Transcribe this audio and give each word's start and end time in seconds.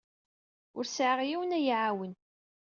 Ur 0.77 0.85
sɛiɣ 0.87 1.19
yiwen 1.29 1.55
ad 1.55 1.59
iyi-iɛawen. 1.61 2.13